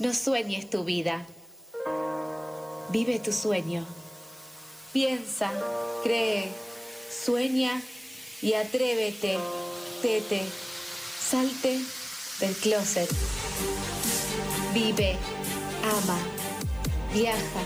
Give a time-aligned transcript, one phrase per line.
[0.00, 1.24] No sueñes tu vida.
[2.90, 3.86] Vive tu sueño.
[4.92, 5.52] Piensa,
[6.02, 6.50] cree,
[7.24, 7.80] sueña
[8.42, 9.38] y atrévete,
[10.02, 10.42] tete,
[11.20, 11.80] salte
[12.40, 13.08] del closet.
[14.72, 15.16] Vive,
[15.84, 16.18] ama,
[17.12, 17.62] viaja,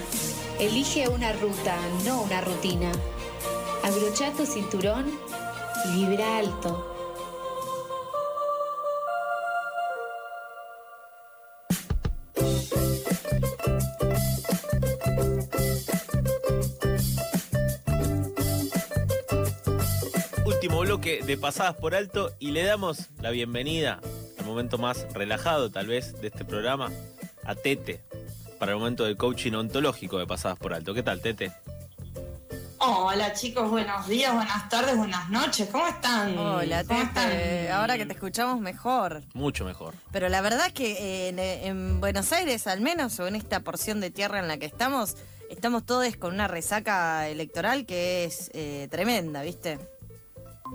[0.61, 2.93] elige una ruta, no una rutina.
[3.83, 5.19] Abrocha tu cinturón
[5.87, 6.98] y vibra alto.
[21.29, 24.01] De pasadas por alto y le damos la bienvenida
[24.39, 26.91] al momento más relajado tal vez de este programa
[27.45, 28.03] a Tete
[28.59, 30.95] para el momento del coaching ontológico de pasadas por alto.
[30.95, 31.53] ¿Qué tal, Tete?
[32.79, 36.39] Hola chicos, buenos días, buenas tardes, buenas noches, ¿cómo están?
[36.39, 37.65] Hola, ¿Cómo Tete.
[37.65, 37.77] están?
[37.79, 39.23] Ahora que te escuchamos mejor.
[39.35, 39.93] Mucho mejor.
[40.11, 44.01] Pero la verdad que eh, en, en Buenos Aires, al menos, o en esta porción
[44.01, 45.19] de tierra en la que estamos,
[45.51, 49.79] estamos todos con una resaca electoral que es eh, tremenda, ¿viste?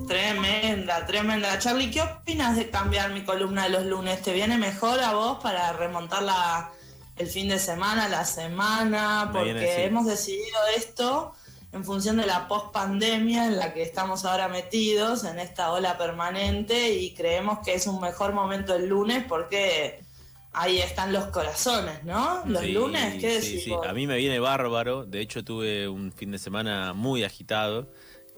[0.08, 1.58] Tremenda, tremenda.
[1.60, 4.22] Charlie, ¿qué opinas de cambiar mi columna de los lunes?
[4.22, 6.72] ¿Te viene mejor a vos para remontar la,
[7.16, 9.30] el fin de semana, la semana?
[9.32, 9.82] Porque sí.
[9.84, 11.34] hemos decidido esto
[11.72, 16.90] en función de la post-pandemia en la que estamos ahora metidos, en esta ola permanente,
[16.96, 20.04] y creemos que es un mejor momento el lunes porque
[20.52, 22.44] ahí están los corazones, ¿no?
[22.46, 23.70] Los Sí, lunes, ¿qué sí, decís sí.
[23.70, 23.86] vos?
[23.86, 25.06] A mí me viene bárbaro.
[25.06, 27.92] De hecho, tuve un fin de semana muy agitado.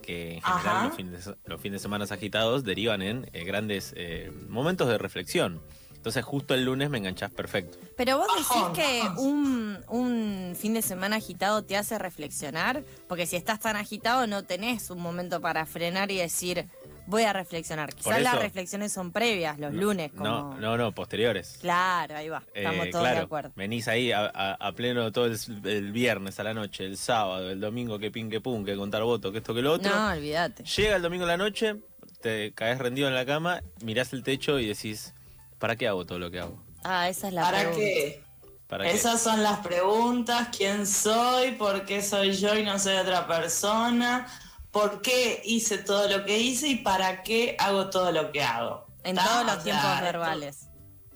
[0.06, 3.92] Que en general los fines, de, los fines de semana agitados derivan en eh, grandes
[3.96, 5.60] eh, momentos de reflexión.
[6.06, 7.78] Entonces, justo el lunes me enganchás perfecto.
[7.96, 13.34] Pero vos decís que un, un fin de semana agitado te hace reflexionar, porque si
[13.34, 16.68] estás tan agitado no tenés un momento para frenar y decir,
[17.06, 17.94] voy a reflexionar.
[17.94, 20.24] Quizás las reflexiones son previas, los lunes, como...
[20.24, 21.58] No, no, no, posteriores.
[21.60, 23.52] Claro, ahí va, estamos Eh, todos claro, de acuerdo.
[23.56, 27.50] Venís ahí a, a- a pleno todo el, el viernes a la noche, el sábado,
[27.50, 29.94] el domingo, que pin, que pum, que contar votos, que esto, que lo otro.
[29.94, 30.64] No, olvídate.
[30.64, 31.76] Llega el domingo a la noche,
[32.20, 35.14] te caes rendido en la cama, mirás el techo y decís,
[35.58, 36.62] ¿para qué hago todo lo que hago?
[36.84, 37.78] Ah, esa es la ¿Para pregunta.
[37.80, 38.22] qué?
[38.68, 38.90] ¿Para qué?
[38.92, 40.48] Esas son las preguntas.
[40.56, 41.52] ¿Quién soy?
[41.52, 44.26] ¿Por qué soy yo y no soy otra persona?
[44.76, 48.86] ¿Por qué hice todo lo que hice y para qué hago todo lo que hago?
[49.04, 49.30] En ¿Está?
[49.30, 50.58] todos O los sea, tiempos verbales.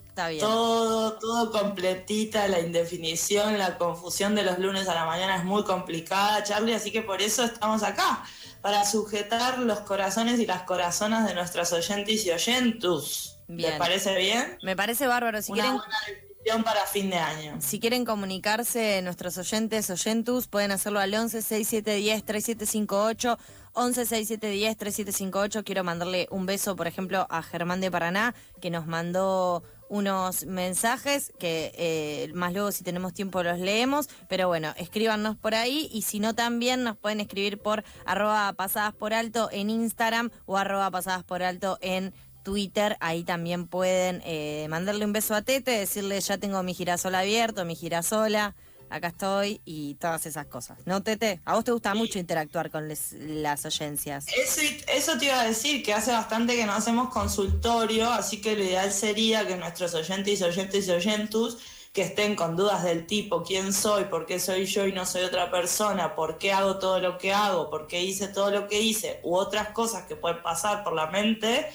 [0.08, 0.40] Está bien.
[0.40, 5.62] Todo, todo completita, la indefinición, la confusión de los lunes a la mañana es muy
[5.64, 8.24] complicada, Charlie, así que por eso estamos acá,
[8.62, 13.36] para sujetar los corazones y las corazonas de nuestras oyentes y oyentus.
[13.46, 13.72] Bien.
[13.72, 14.58] ¿Les parece bien?
[14.62, 15.42] Me parece bárbaro.
[15.42, 16.29] Si Una quieren, buena decisión
[16.64, 17.56] para fin de año.
[17.60, 23.38] si quieren comunicarse, nuestros oyentes, oyentus, pueden hacerlo al 11 6710 3758.
[23.72, 25.64] 11 6710 3758.
[25.64, 31.32] Quiero mandarle un beso, por ejemplo, a Germán de Paraná, que nos mandó unos mensajes
[31.38, 36.02] que eh, más luego si tenemos tiempo los leemos, pero bueno, escríbanos por ahí y
[36.02, 40.92] si no también nos pueden escribir por arroba pasadas por alto en Instagram o arroba
[40.92, 46.20] pasadas por alto en Twitter, ahí también pueden eh, mandarle un beso a Tete, decirle
[46.20, 48.54] ya tengo mi girasol abierto, mi girasola,
[48.88, 50.78] acá estoy y todas esas cosas.
[50.84, 51.40] ¿No, Tete?
[51.44, 54.26] A vos te gusta mucho interactuar con les- las oyencias.
[54.28, 54.60] Eso,
[54.92, 58.64] eso te iba a decir, que hace bastante que no hacemos consultorio, así que lo
[58.64, 61.58] ideal sería que nuestros oyentes y oyentes y oyentus
[61.92, 65.22] que estén con dudas del tipo quién soy, por qué soy yo y no soy
[65.22, 68.80] otra persona, por qué hago todo lo que hago, por qué hice todo lo que
[68.80, 71.68] hice, u otras cosas que pueden pasar por la mente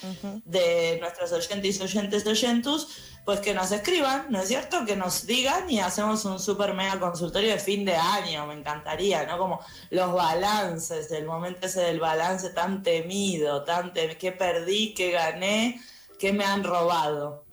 [0.46, 2.88] de nuestros oyentes y oyentes y oyentus,
[3.26, 4.86] pues que nos escriban, ¿no es cierto?
[4.86, 9.26] Que nos digan y hacemos un super mega consultorio de fin de año, me encantaría,
[9.26, 9.38] ¿no?
[9.38, 9.60] Como
[9.90, 15.82] los balances, el momento ese del balance tan temido, tan tem que perdí, que gané,
[16.20, 17.45] que me han robado.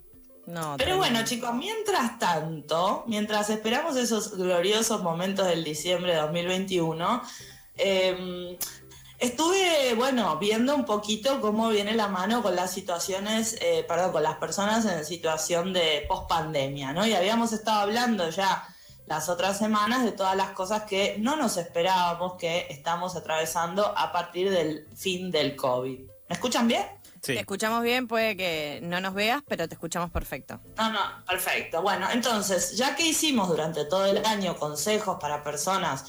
[0.46, 7.22] No, Pero bueno, chicos, mientras tanto, mientras esperamos esos gloriosos momentos del diciembre de 2021,
[7.76, 8.58] eh,
[9.18, 14.22] estuve, bueno, viendo un poquito cómo viene la mano con las situaciones, eh, perdón, con
[14.24, 17.06] las personas en situación de post-pandemia, ¿no?
[17.06, 18.66] Y habíamos estado hablando ya
[19.06, 24.10] las otras semanas de todas las cosas que no nos esperábamos que estamos atravesando a
[24.10, 26.00] partir del fin del COVID.
[26.28, 26.82] ¿Me escuchan bien?
[27.22, 27.34] Sí.
[27.34, 30.60] Te escuchamos bien, puede que no nos veas, pero te escuchamos perfecto.
[30.76, 31.80] No, no, perfecto.
[31.80, 36.04] Bueno, entonces, ya que hicimos durante todo el año consejos para personas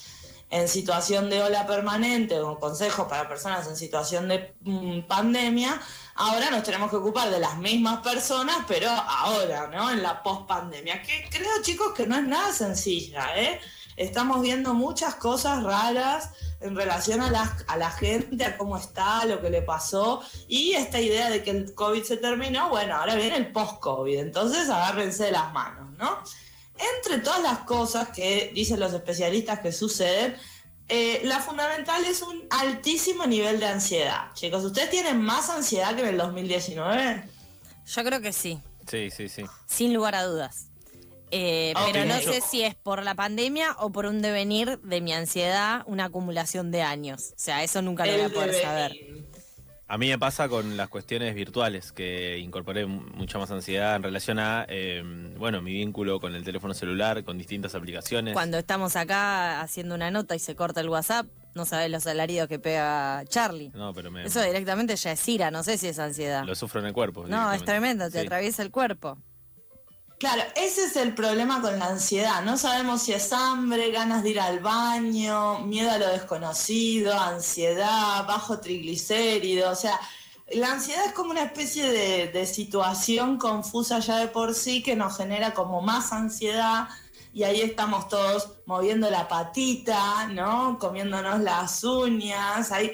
[0.49, 5.79] en situación de ola permanente o consejos para personas en situación de mm, pandemia,
[6.15, 9.91] ahora nos tenemos que ocupar de las mismas personas, pero ahora, ¿no?
[9.91, 13.59] En la post-pandemia, que creo, chicos, que no es nada sencilla, ¿eh?
[13.95, 16.31] Estamos viendo muchas cosas raras
[16.63, 20.73] en relación a la, a la gente, a cómo está, lo que le pasó, y
[20.73, 25.25] esta idea de que el COVID se terminó, bueno, ahora viene el post-COVID, entonces agárrense
[25.25, 26.19] de las manos, ¿no?
[26.77, 30.35] entre todas las cosas que dicen los especialistas que suceden,
[30.89, 34.33] eh, la fundamental es un altísimo nivel de ansiedad.
[34.33, 37.29] Chicos, ¿ustedes tienen más ansiedad que en el 2019?
[37.85, 39.45] Yo creo que sí, Sí, sí, sí.
[39.65, 40.67] sin lugar a dudas.
[41.35, 41.89] Eh, Ok.
[41.91, 45.13] pero no Yo- sé si es por la pandemia o por un devenir de mi
[45.13, 47.31] ansiedad, una acumulación de años.
[47.31, 48.63] O sea, eso nunca lo voy a poder devenir.
[48.67, 48.91] saber.
[49.87, 54.39] A mí me pasa con las cuestiones virtuales, que incorporé mucha más ansiedad en relación
[54.39, 55.03] a, eh,
[55.37, 58.33] bueno, mi vínculo con el teléfono celular, con distintas aplicaciones.
[58.33, 62.47] Cuando estamos acá haciendo una nota y se corta el WhatsApp, no sabes los alaridos
[62.47, 63.71] que pega Charlie.
[63.75, 66.43] No, pero me, Eso directamente ya es ira, no sé si es ansiedad.
[66.45, 67.27] lo sufro en el cuerpo.
[67.27, 68.25] No, es tremendo, te Sí.
[68.25, 69.17] atraviesa el cuerpo.
[70.23, 72.41] Claro, ese es el problema con la ansiedad.
[72.43, 78.25] No sabemos si es hambre, ganas de ir al baño, miedo a lo desconocido, ansiedad,
[78.25, 79.69] bajo triglicérido.
[79.69, 79.99] O sea,
[80.53, 84.95] la ansiedad es como una especie de, de situación confusa ya de por sí que
[84.95, 86.87] nos genera como más ansiedad.
[87.33, 90.79] Y ahí estamos todos moviendo la patita, ¿no?
[90.79, 92.93] Comiéndonos las uñas, ahí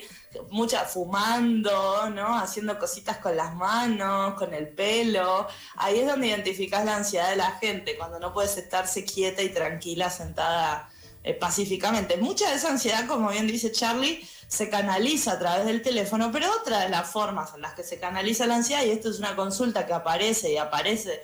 [0.50, 2.38] mucha fumando, ¿no?
[2.38, 5.48] Haciendo cositas con las manos, con el pelo.
[5.76, 9.50] Ahí es donde identificás la ansiedad de la gente, cuando no puedes estarse quieta y
[9.50, 10.90] tranquila sentada
[11.24, 12.18] eh, pacíficamente.
[12.18, 16.52] Mucha de esa ansiedad, como bien dice Charlie, se canaliza a través del teléfono, pero
[16.52, 19.36] otra de las formas en las que se canaliza la ansiedad, y esto es una
[19.36, 21.22] consulta que aparece y aparece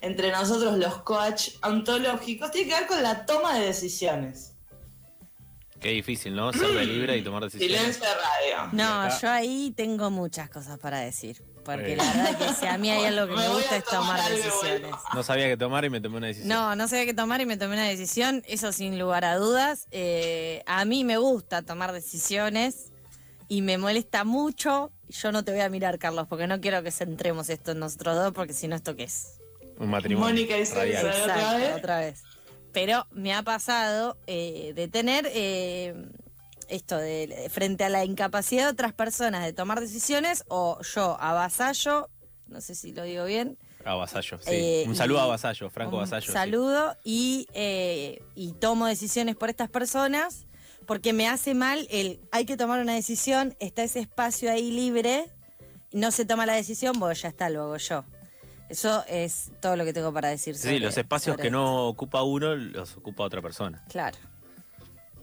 [0.00, 4.52] entre nosotros los coach ontológicos, tiene que ver con la toma de decisiones.
[5.80, 6.52] Qué difícil, ¿no?
[6.52, 7.78] Ser de libre y tomar decisiones.
[7.78, 8.70] Silencio de radio.
[8.72, 11.42] No, yo ahí tengo muchas cosas para decir.
[11.64, 11.96] Porque Eh.
[11.96, 14.90] la verdad que si a mí hay algo que Me gusta a es tomar decisiones.
[15.14, 16.48] No sabía qué tomar y me tomé una decisión.
[16.48, 19.86] No, no sabía qué tomar y me tomé una decisión, eso sin lugar a dudas.
[19.90, 22.90] Eh, a mí me gusta tomar decisiones
[23.48, 24.90] y me molesta mucho.
[25.08, 28.16] Yo no te voy a mirar, Carlos, porque no quiero que centremos esto en nosotros
[28.16, 29.38] dos, porque si no, ¿esto qué es?
[29.78, 30.28] Un matrimonio.
[30.34, 30.86] Mónica y César.
[30.88, 31.76] ¿Otra Exacto, vez?
[31.76, 32.22] otra vez.
[32.80, 35.94] Pero me ha pasado eh, de tener eh,
[36.68, 42.08] esto de frente a la incapacidad de otras personas de tomar decisiones o yo avasallo,
[42.46, 43.58] no sé si lo digo bien.
[43.84, 44.50] A Vasallo, sí.
[44.52, 46.26] eh, un saludo y- a Vasallo, Franco un Vasallo.
[46.26, 46.32] sí.
[46.32, 47.48] Saludo y,
[48.36, 50.46] y tomo decisiones por estas personas
[50.86, 55.26] porque me hace mal el hay que tomar una decisión, está ese espacio ahí libre,
[55.92, 58.04] no se toma la decisión, bueno, ya está, lo hago yo.
[58.68, 60.54] Eso es todo lo que tengo para decir.
[60.56, 61.58] Sí, sobre- los espacios sobre que esto.
[61.58, 63.82] no ocupa uno los ocupa otra persona.
[63.88, 64.16] Claro.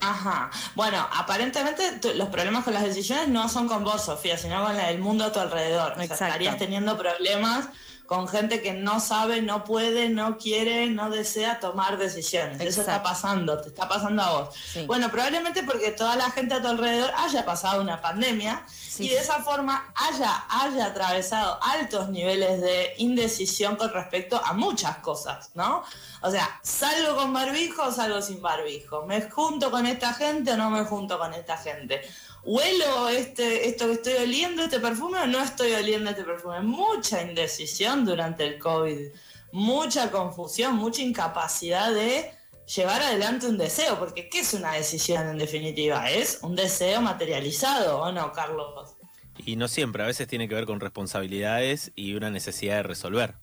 [0.01, 0.51] Ajá.
[0.75, 4.75] Bueno, aparentemente tu- los problemas con las decisiones no son con vos, Sofía, sino con
[4.75, 5.93] la- el mundo a tu alrededor.
[5.93, 7.69] O sea, estarías teniendo problemas
[8.05, 12.55] con gente que no sabe, no puede, no quiere, no desea tomar decisiones.
[12.61, 13.03] Eso está Exacto.
[13.09, 14.55] pasando, te está pasando a vos.
[14.55, 14.85] Sí.
[14.85, 19.07] Bueno, probablemente porque toda la gente a tu alrededor haya pasado una pandemia Sí.
[19.07, 24.97] y de esa forma haya, haya atravesado altos niveles de indecisión con respecto a muchas
[24.97, 25.83] cosas, ¿no?
[26.21, 29.05] O sea, ¿salgo con barbijo o salgo sin barbijo?
[29.05, 32.01] ¿Me junto con esta gente o no me junto con esta gente?
[32.45, 36.61] ¿Huelo este, esto que estoy oliendo, este perfume o no estoy oliendo este perfume?
[36.61, 39.07] Mucha indecisión durante el COVID,
[39.51, 42.31] mucha confusión, mucha incapacidad de
[42.67, 46.11] llevar adelante un deseo, porque ¿qué es una decisión en definitiva?
[46.11, 48.95] Es un deseo materializado, ¿o no, Carlos?
[49.39, 53.35] Y no siempre, a veces tiene que ver con responsabilidades y una necesidad de resolver.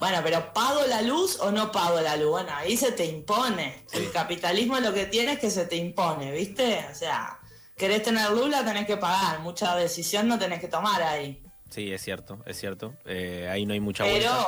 [0.00, 2.30] Bueno, pero ¿pago la luz o no pago la luz?
[2.30, 3.84] Bueno, ahí se te impone.
[3.86, 3.98] Sí.
[3.98, 6.84] El capitalismo lo que tiene es que se te impone, ¿viste?
[6.90, 7.40] O sea,
[7.76, 9.40] querés tener luz, la tenés que pagar.
[9.40, 11.42] Mucha decisión no tenés que tomar ahí.
[11.70, 12.94] Sí, es cierto, es cierto.
[13.04, 14.46] Eh, ahí no hay mucha Pero, vuelta.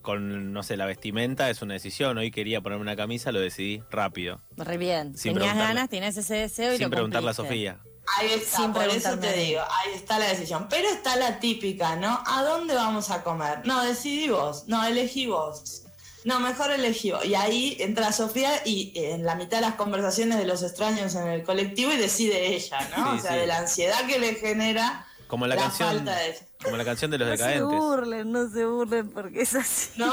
[0.00, 2.18] Con, no sé, la vestimenta es una decisión.
[2.18, 4.40] Hoy quería ponerme una camisa, lo decidí rápido.
[4.56, 5.16] Re bien.
[5.16, 7.34] Sin Tenías ganas, tenías ese deseo y Sin lo preguntarle a.
[7.34, 7.78] Sofía.
[8.18, 10.66] ahí está, Sin por eso te digo, ahí está la decisión.
[10.68, 12.20] Pero está la típica, ¿no?
[12.26, 13.64] ¿A dónde vamos a comer?
[13.64, 14.64] No, decidí vos.
[14.66, 15.84] No, elegí vos.
[16.24, 17.24] No, mejor elegí vos.
[17.24, 21.26] Y ahí entra Sofía y en la mitad de las conversaciones de los extraños en
[21.26, 23.12] el colectivo y decide ella, ¿no?
[23.14, 23.38] Sí, o sea, sí.
[23.38, 25.88] de la ansiedad que le genera Como la, la canción.
[25.88, 26.38] falta de...
[26.62, 27.76] Como la canción de los No se decadentes.
[27.76, 29.90] burlen, no se burlen porque es así.
[29.96, 30.06] No,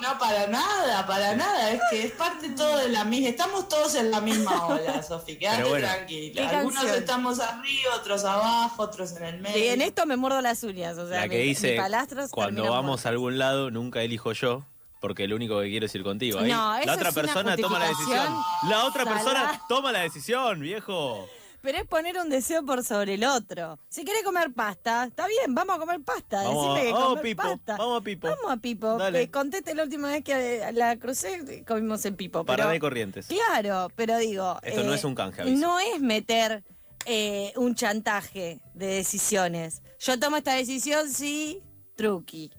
[0.00, 1.72] no, para nada, para nada.
[1.72, 3.28] Es que es parte todo de la misma.
[3.30, 5.36] Estamos todos en la misma ola, Sofi.
[5.36, 5.88] Quédate Pero bueno.
[5.88, 6.32] tranquila.
[6.48, 6.98] ¿Qué Algunos canción?
[7.00, 9.58] estamos arriba, otros abajo, otros en el medio.
[9.58, 12.70] Y en esto me muerdo las uñas, o sea, La que mi- dice, mi cuando
[12.70, 14.64] vamos a algún lado, nunca elijo yo,
[15.06, 16.40] porque lo único que quiero es ir contigo.
[16.40, 18.26] Ahí, No, la otra es una persona toma la decisión.
[18.68, 21.28] La otra persona toma la decisión, viejo.
[21.62, 23.78] Pero es poner un deseo por sobre el otro.
[23.88, 26.42] Si querés comer pasta, está bien, vamos a comer pasta.
[26.42, 27.76] Vamos, Decirle que vamos, comer Pipo, pasta.
[27.76, 28.26] vamos, Pipo.
[28.28, 28.96] Vamos a Pipo.
[28.98, 29.20] Dale.
[29.20, 32.44] Que conteste la última vez que la crucé, comimos en Pipo.
[32.44, 33.28] Pero- y Corrientes.
[33.28, 34.58] Claro, pero digo.
[34.64, 35.56] Esto no es un canje, aviso.
[35.56, 36.64] No es meter
[37.04, 39.82] eh, un chantaje de decisiones.
[40.00, 41.62] Yo tomo esta decisión, sí,
[41.94, 42.50] truqui.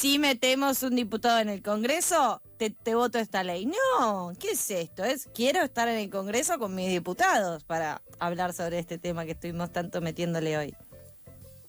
[0.00, 3.66] Si metemos un diputado en el Congreso, te, te voto esta ley.
[3.66, 5.02] No, ¿qué es esto?
[5.02, 9.32] Es quiero estar en el Congreso con mis diputados para hablar sobre este tema que
[9.32, 10.76] estuvimos tanto metiéndole hoy.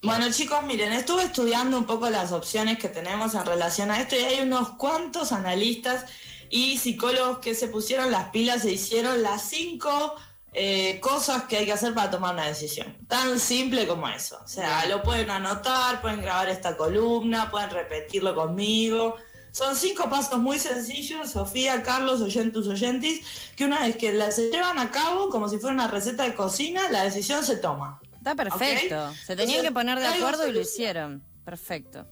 [0.03, 4.15] Bueno chicos, miren, estuve estudiando un poco las opciones que tenemos en relación a esto
[4.15, 6.05] y hay unos cuantos analistas
[6.51, 10.15] y psicólogos que se pusieron las pilas e hicieron las cinco
[10.53, 12.97] eh, cosas que hay que hacer para tomar una decisión.
[13.07, 14.39] Tan simple como eso.
[14.43, 19.15] O sea, lo pueden anotar, pueden grabar esta columna, pueden repetirlo conmigo.
[19.51, 23.21] Son cinco pasos muy sencillos, Sofía, Carlos, oyentus, oyentis,
[23.55, 26.89] que una vez que las llevan a cabo, como si fuera una receta de cocina,
[26.89, 27.99] la decisión se toma.
[28.17, 29.13] Está perfecto.
[29.13, 31.23] Se tenían Entonces, que poner de acuerdo y lo hicieron.
[31.45, 32.05] Perfecto.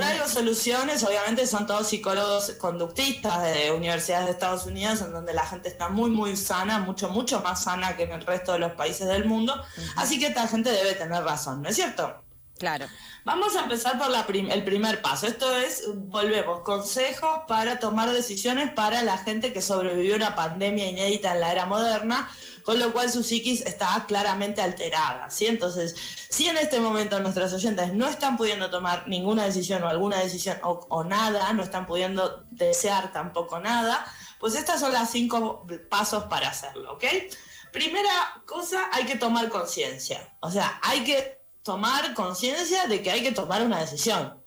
[0.00, 5.46] Traigo soluciones, obviamente son todos psicólogos conductistas de universidades de Estados Unidos, en donde la
[5.46, 8.72] gente está muy, muy sana, mucho, mucho más sana que en el resto de los
[8.72, 9.54] países del mundo.
[9.96, 12.22] Así que esta gente debe tener razón, ¿no es cierto?
[12.58, 12.86] Claro.
[13.24, 15.26] Vamos a empezar por la prim- el primer paso.
[15.26, 20.86] Esto es, volvemos, consejos para tomar decisiones para la gente que sobrevivió a una pandemia
[20.88, 22.28] inédita en la era moderna,
[22.62, 25.30] con lo cual su psiquis está claramente alterada.
[25.30, 25.46] ¿sí?
[25.46, 25.94] Entonces,
[26.28, 30.58] si en este momento nuestros oyentes no están pudiendo tomar ninguna decisión o alguna decisión
[30.62, 34.04] o, o nada, no están pudiendo desear tampoco nada,
[34.38, 37.04] pues estas son las cinco pasos para hacerlo, ¿ok?
[37.72, 40.36] Primera cosa, hay que tomar conciencia.
[40.40, 44.39] O sea, hay que tomar conciencia de que hay que tomar una decisión.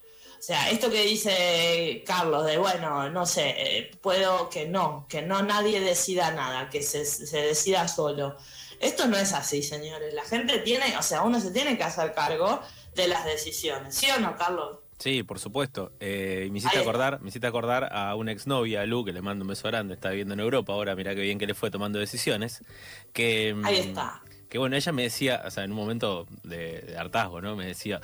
[0.43, 5.21] O sea, esto que dice Carlos, de bueno, no sé, eh, puedo que no, que
[5.21, 8.35] no nadie decida nada, que se, se decida solo.
[8.81, 10.13] Esto no es así, señores.
[10.13, 12.59] La gente tiene, o sea, uno se tiene que hacer cargo
[12.93, 13.95] de las decisiones.
[13.95, 14.79] ¿Sí o no, Carlos?
[14.99, 15.93] Sí, por supuesto.
[16.01, 19.21] Eh, y me hiciste acordar, me hiciste acordar a una exnovia, a Lu, que le
[19.21, 21.71] mando un beso grande, está viviendo en Europa ahora, mirá qué bien que le fue
[21.71, 22.65] tomando decisiones.
[23.13, 24.21] Que, mm, Ahí está.
[24.49, 27.55] Que bueno, ella me decía, o sea, en un momento de, de hartazgo, ¿no?
[27.55, 28.01] Me decía,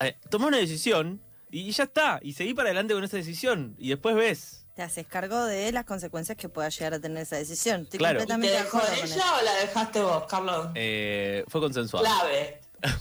[0.00, 1.20] eh, tomá una decisión
[1.50, 4.64] y ya está, y seguí para adelante con esa decisión, y después ves.
[4.74, 7.82] Te haces cargo de las consecuencias que pueda llegar a tener esa decisión.
[7.82, 8.22] Estoy Claro.
[8.22, 9.04] ¿Y ¿Te de dejó eso.
[9.16, 10.68] ella o la dejaste vos, Carlos?
[10.76, 12.04] Eh, fue consensuado.
[12.06, 12.60] Clave.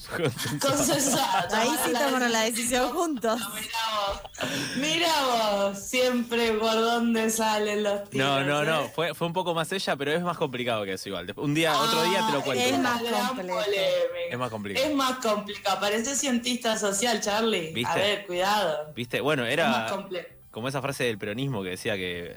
[0.09, 1.55] Fue consensuado.
[1.55, 3.39] Ahí sí tomaron la decisión juntos.
[3.53, 4.21] Mira vos,
[4.77, 8.27] mira vos, siempre por dónde salen los tiros.
[8.27, 8.91] No, no, no, ¿eh?
[8.95, 11.31] fue, fue un poco más ella, pero es más complicado que eso igual.
[11.37, 12.63] Un día, otro día te lo Ah, cuento.
[12.63, 13.61] es más polémica.
[14.31, 14.87] Es más complicado.
[14.87, 15.79] Es más complicado.
[15.79, 17.71] Parece cientista social, Charlie.
[17.73, 17.91] ¿Viste?
[17.91, 18.93] A ver, cuidado.
[18.95, 19.21] ¿Viste?
[19.21, 19.93] Bueno, Es era más
[20.51, 22.35] como esa frase del peronismo que decía que eh,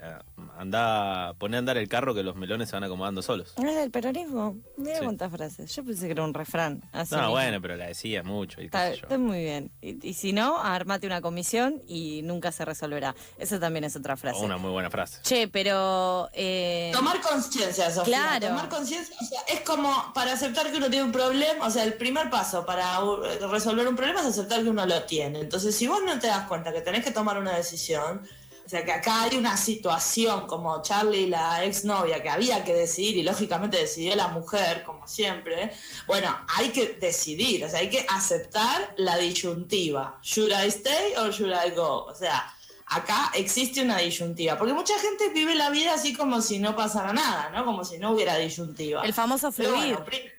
[0.61, 3.53] anda, pone a andar el carro que los melones se van acomodando solos.
[3.57, 4.57] ¿No es del peronismo?
[4.77, 5.03] Mira Sí.
[5.03, 5.75] cuántas frases.
[5.75, 6.81] Yo pensé que era un refrán.
[6.91, 7.31] Así No, mismo.
[7.33, 9.01] bueno, pero la decía mucho y qué Está, sé yo.
[9.03, 9.71] está muy bien.
[9.81, 13.15] Y, y si no, armate una comisión y nunca se resolverá.
[13.37, 14.39] Esa también es otra frase.
[14.43, 15.19] Una muy buena frase.
[15.23, 16.29] Che, pero...
[16.33, 18.17] eh, Tomar conciencia, Sofía.
[18.17, 18.47] Claro.
[18.49, 21.65] Tomar conciencia o sea, es como para aceptar que uno tiene un problema.
[21.65, 23.17] O sea, el primer paso para uh,
[23.51, 25.39] resolver un problema es aceptar que uno lo tiene.
[25.39, 28.21] Entonces, si vos no te das cuenta que tenés que tomar una decisión,
[28.71, 33.23] sea, que acá hay una situación como Charlie, la exnovia, que había que decidir y
[33.23, 35.71] lógicamente decidió la mujer, como siempre.
[36.07, 40.19] Bueno, hay que decidir, o sea, hay que aceptar la disyuntiva.
[40.23, 42.05] Should I stay or should I go?
[42.05, 42.51] O sea,
[42.85, 47.11] acá existe una disyuntiva, porque mucha gente vive la vida así como si no pasara
[47.13, 47.65] nada, ¿no?
[47.65, 49.03] Como si no hubiera disyuntiva.
[49.03, 49.73] el famoso fluir.
[49.75, 50.31] bueno, pri-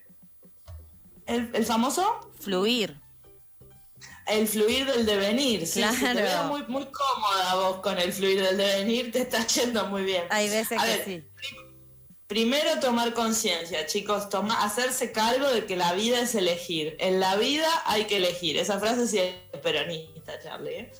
[1.26, 3.00] el, el famoso Fluir.
[4.32, 5.66] El fluir del devenir.
[5.66, 6.20] Sí, sí, te Claro.
[6.20, 10.24] veo muy, muy cómoda vos con el fluir del devenir, te está yendo muy bien.
[10.30, 11.24] Hay veces A que ver, sí.
[12.26, 16.96] Primero tomar conciencia, chicos, toma, hacerse cargo de que la vida es elegir.
[16.98, 18.56] En la vida hay que elegir.
[18.56, 20.76] Esa frase sí es peronista, Charlie.
[20.78, 20.92] ¿eh?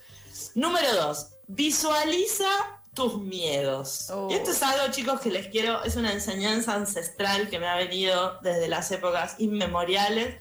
[0.54, 2.44] Número dos, visualiza
[2.92, 4.10] tus miedos.
[4.10, 4.28] Oh.
[4.30, 7.76] Y esto es algo, chicos, que les quiero, es una enseñanza ancestral que me ha
[7.76, 10.36] venido desde las épocas inmemoriales.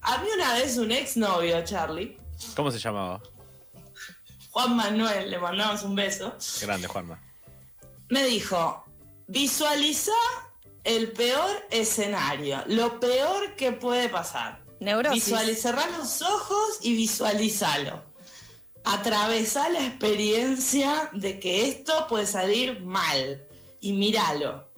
[0.00, 2.16] A mí una vez un exnovio, Charlie,
[2.56, 3.22] ¿Cómo se llamaba?
[4.50, 7.18] Juan Manuel, le mandamos un beso, Grande, Juanma.
[8.10, 8.84] me dijo,
[9.26, 10.12] visualiza
[10.84, 14.62] el peor escenario, lo peor que puede pasar.
[14.80, 15.24] Neurosis.
[15.24, 18.02] Visualiza, cerrá los ojos y visualizalo.
[18.84, 23.46] Atravesá la experiencia de que esto puede salir mal
[23.80, 24.71] y míralo.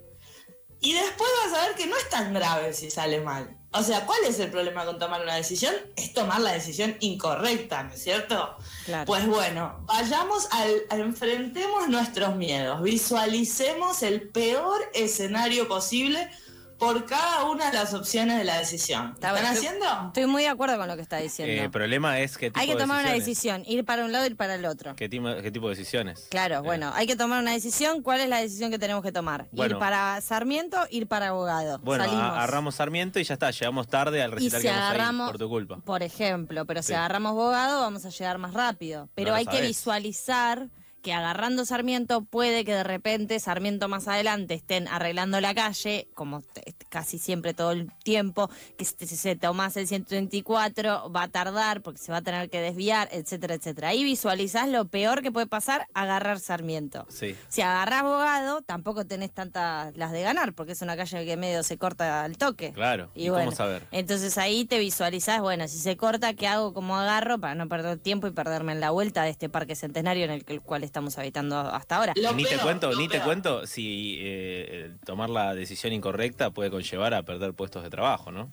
[0.85, 3.57] Y después vas a ver que no es tan grave si sale mal.
[3.73, 5.75] O sea, ¿cuál es el problema con tomar una decisión?
[5.97, 8.57] Es tomar la decisión incorrecta, ¿no es cierto?
[8.85, 9.05] Claro.
[9.07, 16.31] Pues bueno, vayamos al, al- enfrentemos nuestros miedos, visualicemos el peor escenario posible
[16.79, 19.13] por cada una de las opciones de la decisión.
[19.15, 20.07] Está ¿Están bueno, haciendo?
[20.09, 21.53] Estoy muy de acuerdo con lo que está diciendo.
[21.55, 24.25] Eh, El problema es tipo hay que de tomar una decisión, ir para un lado
[24.25, 24.95] y ir para el otro.
[24.97, 26.27] ¿Qué, tipo- qué tipo de decisiones?
[26.31, 28.03] Claro, Eh, bueno, hay que tomar una decisión.
[28.03, 29.47] ¿Cuál es la decisión que tenemos que tomar?
[29.53, 29.75] Bueno.
[29.77, 31.79] ir para Sarmiento, ir para abogado.
[31.79, 32.25] Bueno, Salimos.
[32.25, 35.39] a- agarramos Sarmiento y ya está, llegamos tarde al y recital si que agarramos, por
[35.39, 35.77] tu culpa.
[35.85, 39.09] por ejemplo, pero si agarramos abogado vamos a llegar más rápido.
[39.15, 40.69] Pero hay que visualizar
[41.05, 46.43] que agarrando Sarmiento puede que de repente Sarmiento más adelante estén arreglando la calle, como
[46.89, 51.99] casi siempre todo el tiempo, que si se tomás el 124 va a tardar porque
[52.01, 53.89] se va a tener que desviar, etcétera, etcétera.
[53.89, 57.05] Ahí visualizás lo peor que puede pasar, agarrar Sarmiento.
[57.11, 57.37] Sí.
[57.49, 61.63] Si agarrás abogado, tampoco tenés tantas las de ganar, porque es una calle que medio
[61.65, 62.73] se corta al toque.
[62.73, 63.11] Claro.
[63.15, 63.87] ¿Y cómo saber?
[63.91, 66.73] Entonces ahí te visualizás, bueno, si se corta, ¿qué hago?
[66.73, 67.39] ¿Cómo agarro?
[67.39, 70.45] Para no perder tiempo y perderme en la vuelta de este parque centenario en el,
[70.47, 72.13] que- el cual estamos habitando hasta ahora.
[72.15, 77.15] Lo ni te cuento, ni te cuento si eh, tomar la decisión incorrecta puede conllevar
[77.15, 78.53] a perder puestos de trabajo, ¿no?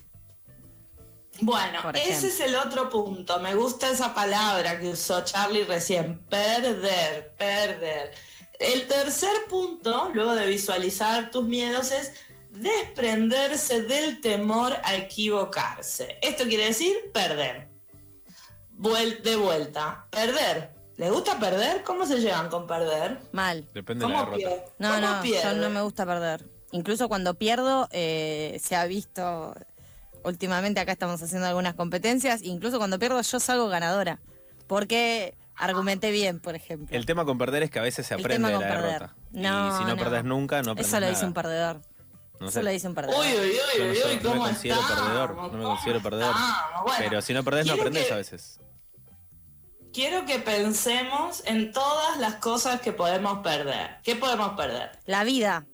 [1.39, 3.39] Bueno, ese es el otro punto.
[3.39, 6.17] Me gusta esa palabra que usó Charlie recién.
[6.29, 8.11] Perder, perder.
[8.59, 12.11] El tercer punto, luego de visualizar tus miedos, es
[12.49, 16.17] desprenderse del temor a equivocarse.
[16.23, 17.69] Esto quiere decir perder.
[18.75, 20.07] Vuel- de vuelta.
[20.09, 20.80] Perder.
[21.01, 21.81] ¿Les gusta perder?
[21.81, 23.17] ¿Cómo se llevan con perder?
[23.31, 23.67] Mal.
[23.73, 24.63] Depende de la ¿Cómo derrota.
[24.77, 26.45] No, ¿Cómo no, yo no me gusta perder.
[26.73, 29.55] Incluso cuando pierdo, eh, se ha visto,
[30.23, 34.19] últimamente acá estamos haciendo algunas competencias, incluso cuando pierdo yo salgo ganadora.
[34.67, 36.95] Porque argumenté bien, por ejemplo.
[36.95, 38.81] El tema con perder es que a veces se aprende de la perder.
[38.91, 39.15] derrota.
[39.31, 39.97] No, y si no, no.
[39.97, 41.81] perdés nunca, no aprendes Eso lo dice un perdedor.
[42.39, 42.63] No Eso sé.
[42.63, 43.19] lo dice un perdedor.
[43.21, 45.01] Uy, uy, uy, no uy, soy- uy, no me ¿cómo considero estamos?
[45.03, 46.35] perdedor, no me ¿Cómo considero perdedor.
[46.83, 48.59] Bueno, Pero si no perdés, no quiero aprendes que- a veces.
[49.93, 53.97] Quiero que pensemos en todas las cosas que podemos perder.
[54.03, 54.91] ¿Qué podemos perder?
[55.05, 55.65] La vida.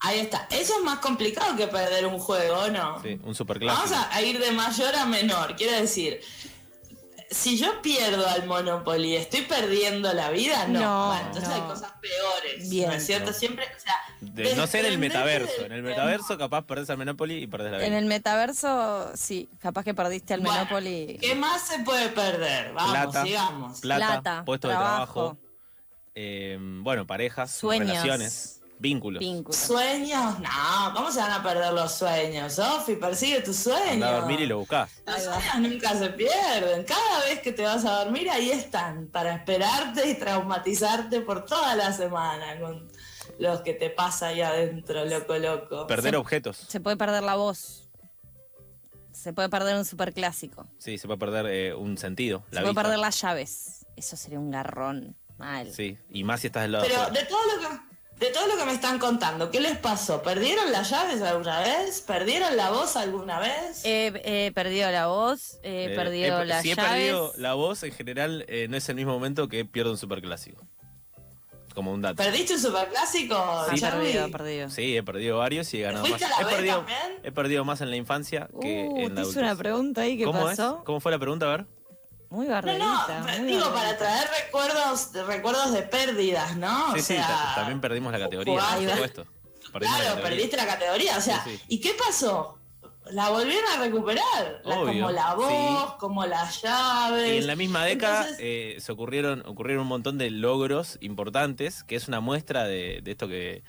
[0.00, 0.46] Ahí está.
[0.50, 3.02] Eso es más complicado que perder un juego, ¿no?
[3.02, 3.82] Sí, un superclásico.
[3.82, 5.54] Vamos a, a ir de mayor a menor.
[5.56, 6.20] Quiero decir,
[7.30, 10.66] si yo pierdo al Monopoly, ¿estoy perdiendo la vida?
[10.66, 10.80] No.
[10.80, 11.54] No, Bueno, entonces no.
[11.54, 12.68] hay cosas peores.
[12.68, 12.88] Bien.
[12.88, 13.30] ¿No es cierto?
[13.30, 13.36] No.
[13.36, 15.64] Siempre, o sea, De- no sé en el metaverso.
[15.64, 17.86] En el metaverso capaz perdés al Monopoly y perdés la vida.
[17.86, 21.18] En el metaverso, sí, capaz que perdiste al Bueno, Monopoly.
[21.20, 22.72] ¿Qué más se puede perder?
[22.72, 23.80] Vamos, plata, sigamos.
[23.80, 24.90] plata, Plata, puesto trabajo.
[24.90, 24.96] de
[25.36, 25.38] trabajo,
[26.16, 27.88] eh, bueno, parejas, Sueños.
[27.88, 29.20] relaciones, vínculos.
[29.20, 29.56] Vínculo.
[29.56, 30.38] ¿Sueños?
[30.40, 32.54] No, ¿cómo se van a perder los sueños?
[32.54, 34.08] Sofi, persigue tus sueños.
[34.08, 34.90] A dormir y lo buscás.
[35.06, 36.84] Los sueños nunca se pierden.
[36.84, 41.76] Cada vez que te vas a dormir, ahí están, para esperarte y traumatizarte por toda
[41.76, 42.88] la semana con
[43.38, 45.86] los que te pasa ahí adentro, loco, loco.
[45.86, 46.56] Perder Se- objetos.
[46.68, 47.86] Se puede perder la voz.
[49.12, 50.66] Se puede perder un superclásico.
[50.78, 52.42] Sí, se puede perder eh, un sentido.
[52.48, 52.82] Se La puede vista.
[52.82, 53.86] perder las llaves.
[53.96, 55.16] Eso sería un garrón.
[55.36, 55.72] Mal.
[55.72, 57.89] Sí, y más si estás del lado Pero de todo lo que...
[58.20, 60.22] De todo lo que me están contando, ¿qué les pasó?
[60.22, 62.02] ¿Perdieron las llaves alguna vez?
[62.02, 63.82] ¿Perdieron la voz alguna vez?
[63.84, 64.12] He,
[64.46, 66.90] he perdido la voz, he Eh, perdido he- las si he llaves.
[66.92, 70.62] perdido la voz, en general eh, no es el mismo momento que pierdo un superclásico.
[71.74, 72.16] Como un dato.
[72.16, 74.12] ¿Perdiste un superclásico, Sí, Charlie?
[74.12, 74.68] perdido, perdido.
[74.70, 76.10] Sí, he perdido varios y he ganado más.
[76.10, 76.98] ¿Fuiste a la He perdido, también?
[77.22, 79.42] he perdido más en la infancia que Uh, en la te hice adultez.
[79.44, 80.76] una pregunta ahí, ¿qué ¿Cómo pasó?
[80.80, 80.84] es?
[80.84, 81.46] ¿Cómo fue la pregunta?
[81.46, 81.66] A ver.
[82.30, 83.20] Muy No, bardita.
[83.38, 86.92] no, digo, para traer recuerdos, de- recuerdos de pérdidas, ¿no?
[86.94, 89.26] sí, o sí, sea, también perdimos la categoría, por supuesto.
[89.72, 90.22] Perdimos la Claro, categoría.
[90.30, 91.62] perdiste la categoría, o sea, Sí, sí.
[91.68, 92.56] ¿y qué pasó?
[93.10, 95.48] La volvieron a recuperar, La- Obvio, como la voz,
[95.90, 95.96] sí.
[95.98, 97.32] como las llaves.
[97.34, 101.82] Y en la misma década Entonces, eh, se ocurrieron, ocurrieron un montón de logros importantes,
[101.82, 103.64] que es una muestra de, de esto que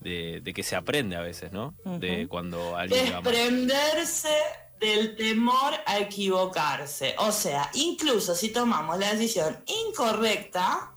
[0.00, 1.74] de, de que se aprende a veces, ¿no?
[1.84, 4.34] De cuando alguien desprenderse
[4.80, 7.14] del temor a equivocarse.
[7.18, 10.94] O sea, incluso si tomamos la decisión incorrecta,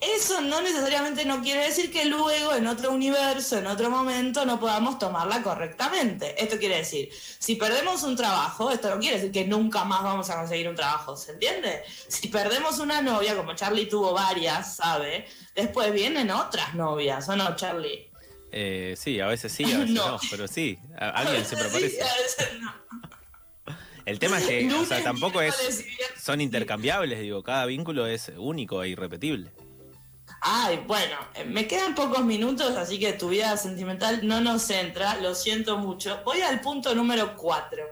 [0.00, 4.58] eso no necesariamente no quiere decir que luego en otro universo, en otro momento, no
[4.58, 6.42] podamos tomarla correctamente.
[6.42, 10.30] Esto quiere decir, si perdemos un trabajo, esto no quiere decir que nunca más vamos
[10.30, 11.82] a conseguir un trabajo, ¿se entiende?
[12.08, 15.26] Si perdemos una novia, como Charlie tuvo varias, ¿sabe?
[15.54, 18.11] Después vienen otras novias, ¿o no, Charlie?
[18.52, 20.20] Eh, sí, a veces sí, a veces no, No.
[20.30, 22.02] pero sí, a- alguien siempre Sí, aparece.
[22.02, 22.74] a veces no.
[24.04, 25.84] El tema es que, o sea, tampoco es,
[26.20, 29.52] son intercambiables, digo, cada vínculo es único e irrepetible.
[30.40, 35.16] Ay, bueno, eh, me quedan pocos minutos, así que tu vida sentimental no nos entra,
[35.20, 36.20] lo siento mucho.
[36.24, 37.84] Voy al punto número 4.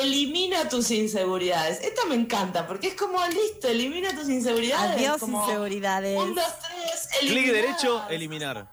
[0.00, 1.80] Elimina tus inseguridades.
[1.82, 4.96] Esta me encanta, porque es como, listo, elimina tus inseguridades.
[4.96, 6.18] Adiós, como, inseguridades.
[6.18, 7.62] Un, dos, tres, Clic eliminadas.
[7.62, 8.70] derecho, eliminar.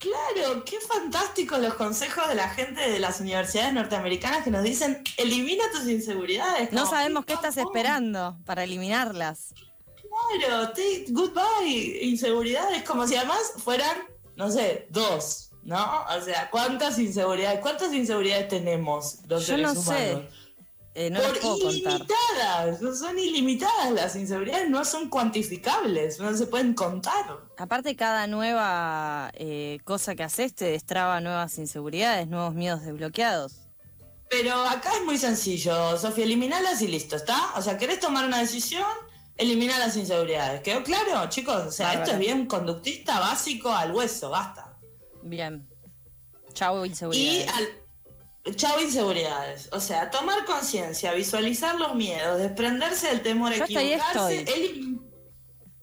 [0.00, 5.02] Claro, qué fantástico los consejos de la gente de las universidades norteamericanas que nos dicen,
[5.18, 6.72] elimina tus inseguridades.
[6.72, 9.52] No sabemos qué estás esperando para eliminarlas.
[10.00, 13.94] Claro, take goodbye, inseguridades, como si además fueran,
[14.36, 16.04] no sé, dos, ¿no?
[16.16, 20.28] O sea, ¿cuántas inseguridades, cuántas inseguridades tenemos los Yo seres no sé.
[20.94, 26.74] Eh, no Por puedo ilimitadas, son ilimitadas las inseguridades, no son cuantificables, no se pueden
[26.74, 27.38] contar.
[27.56, 33.68] Aparte, cada nueva eh, cosa que haces te destraba nuevas inseguridades, nuevos miedos desbloqueados.
[34.28, 37.54] Pero acá es muy sencillo, Sofía, eliminalas y listo, ¿está?
[37.56, 38.84] O sea, ¿querés tomar una decisión?
[39.40, 40.60] elimina las inseguridades.
[40.60, 41.62] ¿Quedó claro, chicos?
[41.66, 42.04] O sea, Bárbaro.
[42.04, 44.78] esto es bien conductista, básico, al hueso, basta.
[45.22, 45.66] Bien.
[46.52, 47.54] Chau, Y inseguridad.
[47.54, 47.68] al...
[48.56, 49.68] Chau inseguridades.
[49.72, 54.42] O sea, tomar conciencia, visualizar los miedos, desprenderse del temor a equivocarse.
[54.42, 54.99] estoy.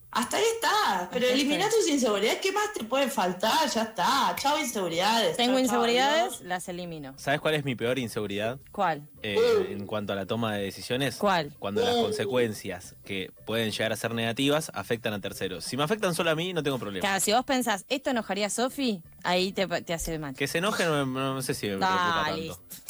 [0.09, 1.09] Hasta ahí está.
[1.11, 2.39] Pero elimina tus inseguridades.
[2.41, 3.69] ¿Qué más te puede faltar?
[3.69, 4.35] Ya está.
[4.39, 5.35] Chau inseguridades.
[5.37, 7.13] Tengo Chau, inseguridades, las elimino.
[7.17, 8.57] ¿Sabes cuál es mi peor inseguridad?
[8.71, 9.07] ¿Cuál?
[9.21, 11.17] eh, en cuanto a la toma de decisiones?
[11.17, 11.53] ¿Cuál?
[11.59, 15.65] Cuando las consecuencias que pueden llegar a ser negativas afectan a terceros.
[15.65, 17.01] Si me afectan solo a mí, no tengo problema.
[17.01, 19.03] Claro, si vos pensás, ¿esto enojaría a Sofi?
[19.23, 20.35] Ahí te, te hace mal.
[20.35, 22.55] Que se enoje no, sé si me Ah, preocupa listo.
[22.69, 22.86] tanto.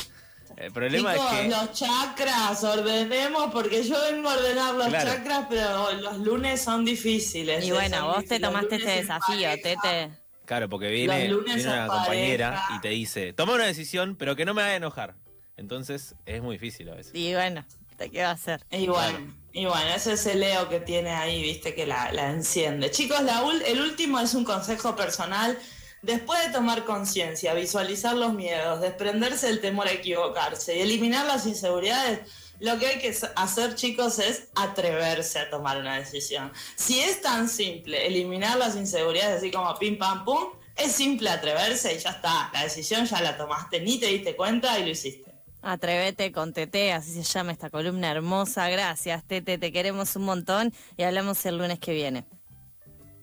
[0.58, 1.48] El problema Chicos, es que...
[1.50, 5.12] los chakras, ordenemos, porque yo vengo a ordenar los Claro.
[5.12, 7.64] chakras, pero los lunes son difíciles.
[7.64, 9.50] Y eh, bueno, vos te tomaste este desafío.
[9.62, 10.10] Tete.
[10.46, 12.76] Claro, porque viene, viene una compañera pareja.
[12.76, 15.16] y te dice, toma una decisión, pero que no me haga enojar.
[15.58, 17.14] Entonces es muy difícil a veces.
[17.14, 17.64] Y bueno,
[17.98, 18.66] ¿te qué va a hacer?
[18.72, 22.32] Y bueno, y bueno, ese es el Leo que tiene ahí, viste, que la, la
[22.32, 22.90] enciende.
[22.92, 25.58] Chicos, la ul- el último es un consejo personal.
[26.02, 31.46] Después de tomar conciencia, visualizar los miedos, desprenderse del temor a equivocarse y eliminar las
[31.46, 32.20] inseguridades,
[32.60, 36.52] lo que hay que hacer, chicos, es atreverse a tomar una decisión.
[36.76, 41.94] Si es tan simple eliminar las inseguridades así como pim pam pum, es simple atreverse
[41.96, 42.50] y ya está.
[42.54, 45.34] La decisión ya la tomaste, ni te diste cuenta y lo hiciste.
[45.62, 48.70] Atrévete con Tete, así se llama esta columna hermosa.
[48.70, 52.26] Gracias, Tete, te queremos un montón y hablamos el lunes que viene.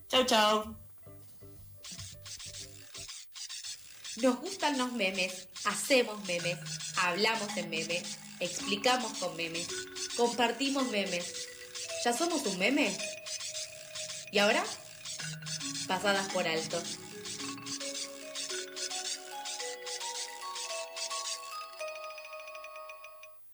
[0.09, 0.84] Chau, chau.
[4.23, 6.59] Nos gustan los memes, hacemos memes,
[6.99, 9.67] hablamos en memes, explicamos con memes,
[10.17, 11.49] compartimos memes.
[12.05, 12.97] ¿Ya somos un meme?
[14.31, 14.65] ¿Y ahora?
[15.89, 16.81] Pasadas por alto.